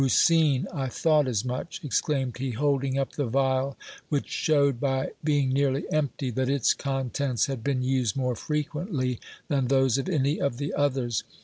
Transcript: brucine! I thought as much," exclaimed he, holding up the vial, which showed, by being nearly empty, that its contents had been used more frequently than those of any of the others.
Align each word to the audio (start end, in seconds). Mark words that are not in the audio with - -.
brucine! 0.03 0.65
I 0.73 0.87
thought 0.87 1.27
as 1.27 1.45
much," 1.45 1.79
exclaimed 1.83 2.37
he, 2.39 2.49
holding 2.53 2.97
up 2.97 3.11
the 3.11 3.27
vial, 3.27 3.77
which 4.09 4.29
showed, 4.31 4.79
by 4.79 5.11
being 5.23 5.49
nearly 5.51 5.83
empty, 5.91 6.31
that 6.31 6.49
its 6.49 6.73
contents 6.73 7.45
had 7.45 7.63
been 7.63 7.83
used 7.83 8.17
more 8.17 8.35
frequently 8.35 9.19
than 9.47 9.67
those 9.67 9.99
of 9.99 10.09
any 10.09 10.41
of 10.41 10.57
the 10.57 10.73
others. 10.73 11.23